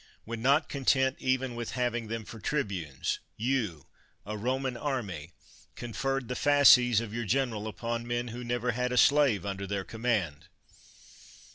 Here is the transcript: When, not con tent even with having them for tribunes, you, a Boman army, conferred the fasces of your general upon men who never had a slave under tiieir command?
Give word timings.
When, 0.23 0.41
not 0.41 0.67
con 0.67 0.83
tent 0.83 1.17
even 1.19 1.53
with 1.53 1.73
having 1.73 2.07
them 2.07 2.25
for 2.25 2.39
tribunes, 2.39 3.19
you, 3.37 3.85
a 4.25 4.35
Boman 4.35 4.75
army, 4.75 5.33
conferred 5.75 6.27
the 6.27 6.35
fasces 6.35 6.99
of 7.01 7.13
your 7.13 7.25
general 7.25 7.67
upon 7.67 8.07
men 8.07 8.29
who 8.29 8.43
never 8.43 8.71
had 8.71 8.91
a 8.91 8.97
slave 8.97 9.45
under 9.45 9.67
tiieir 9.67 9.85
command? 9.87 10.47